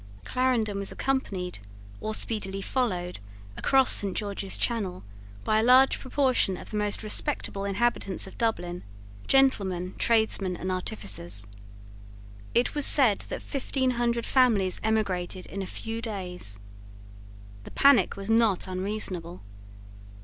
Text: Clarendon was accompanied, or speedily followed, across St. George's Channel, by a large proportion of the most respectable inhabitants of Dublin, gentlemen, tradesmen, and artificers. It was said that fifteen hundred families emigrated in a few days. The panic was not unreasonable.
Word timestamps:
Clarendon 0.25 0.79
was 0.79 0.91
accompanied, 0.91 1.59
or 1.99 2.15
speedily 2.15 2.59
followed, 2.63 3.19
across 3.55 3.91
St. 3.91 4.17
George's 4.17 4.57
Channel, 4.57 5.03
by 5.43 5.59
a 5.59 5.63
large 5.63 5.99
proportion 5.99 6.57
of 6.57 6.71
the 6.71 6.75
most 6.77 7.03
respectable 7.03 7.65
inhabitants 7.65 8.25
of 8.25 8.35
Dublin, 8.39 8.83
gentlemen, 9.27 9.93
tradesmen, 9.99 10.57
and 10.57 10.71
artificers. 10.71 11.45
It 12.55 12.73
was 12.73 12.87
said 12.87 13.19
that 13.29 13.43
fifteen 13.43 13.91
hundred 13.91 14.25
families 14.25 14.81
emigrated 14.83 15.45
in 15.45 15.61
a 15.61 15.67
few 15.67 16.01
days. 16.01 16.57
The 17.63 17.69
panic 17.69 18.15
was 18.17 18.27
not 18.27 18.67
unreasonable. 18.67 19.43